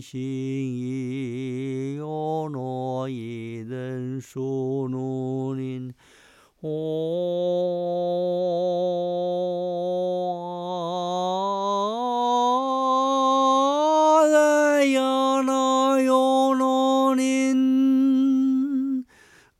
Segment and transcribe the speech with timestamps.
[0.00, 5.92] 心意，有诺一人属奴林。
[6.60, 6.68] 哦，
[14.28, 19.04] 人呀那有诺林，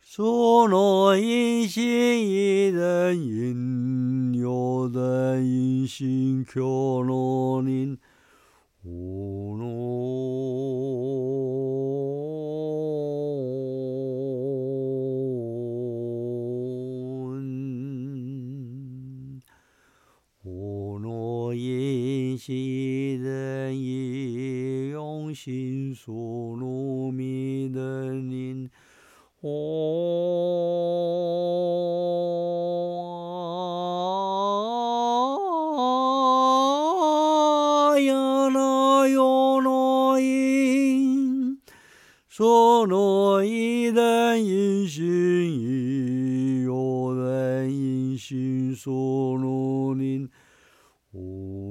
[0.00, 1.84] 属诺一心
[2.28, 6.77] 一人因有人因心求
[22.50, 28.70] 因西人以用心属奴迷的灵。
[29.42, 29.50] 哦，
[37.98, 41.58] 呀那有诺因，
[42.30, 45.04] 说诺伊人因心
[45.52, 50.30] 意，有人因心属奴灵。
[51.10, 51.67] 无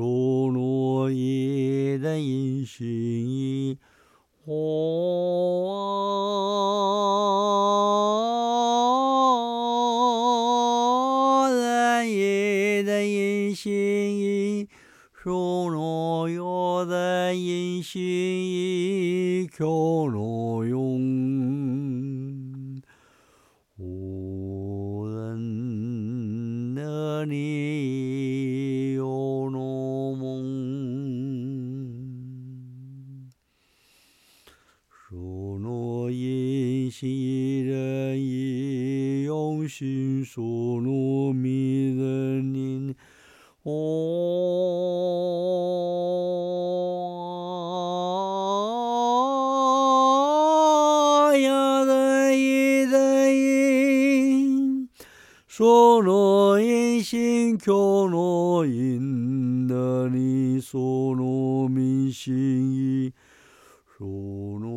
[0.00, 2.88] 属诺伊的因心
[3.28, 3.76] 意，
[4.46, 4.56] 哦，
[11.52, 13.70] 人伊的因心
[14.18, 14.68] 意，
[15.22, 20.39] 属诺有的因心意，求诺
[36.99, 42.93] 因西人以用心属诺迷人灵。
[43.63, 43.71] 哦，
[51.37, 54.89] 呀人一人因。
[55.47, 63.13] 说诺因心求诺因的你所诺迷心意，
[63.97, 64.05] 说
[64.59, 64.68] 诺。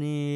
[0.00, 0.29] মানে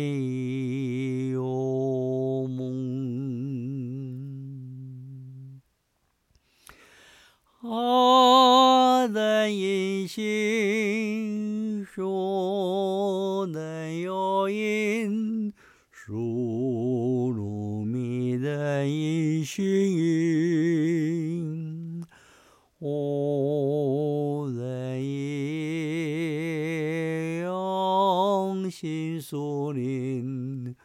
[28.85, 30.77] 신손인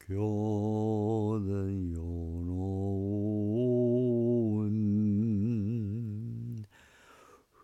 [0.00, 2.64] 교는 요노운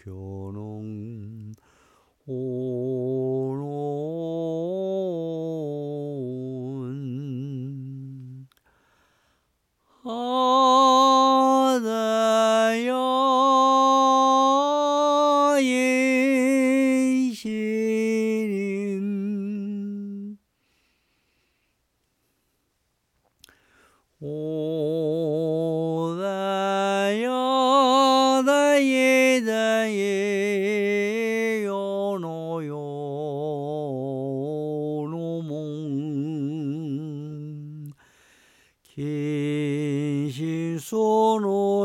[0.04, 0.14] 今
[0.52, 0.77] 日の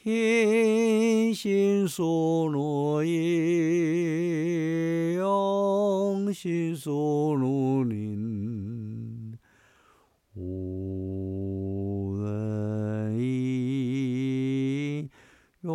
[0.00, 9.36] 天心所罗耶，用心所诺宁，
[10.36, 15.08] 无人一
[15.62, 15.74] 有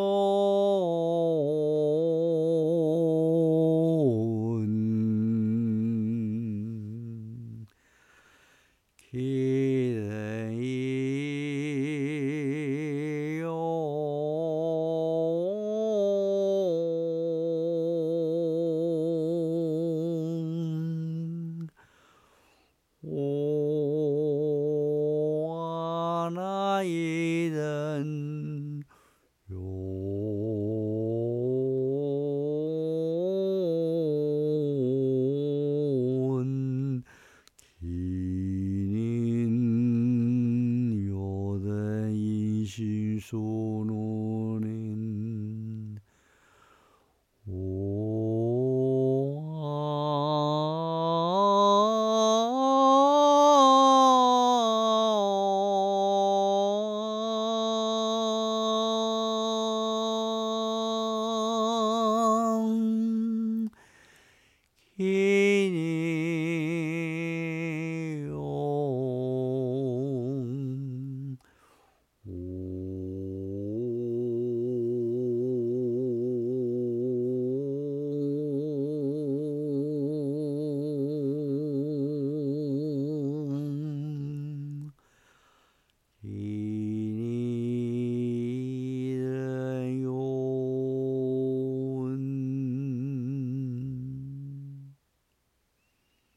[0.00, 1.09] lô
[43.20, 44.60] 수는
[47.46, 48.20] 오아